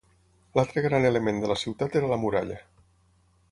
L'altre 0.59 0.83
gran 0.85 1.05
element 1.09 1.43
de 1.45 1.51
la 1.53 1.59
ciutat 1.65 1.99
era 2.01 2.11
la 2.15 2.21
muralla. 2.25 2.61